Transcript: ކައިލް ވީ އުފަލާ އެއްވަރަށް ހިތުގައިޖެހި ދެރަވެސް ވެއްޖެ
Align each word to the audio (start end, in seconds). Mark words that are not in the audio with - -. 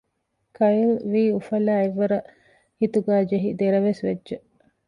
ކައިލް 0.57 0.95
ވީ 1.11 1.23
އުފަލާ 1.35 1.73
އެއްވަރަށް 1.81 2.27
ހިތުގައިޖެހި 2.79 3.49
ދެރަވެސް 3.59 4.01
ވެއްޖެ 4.07 4.35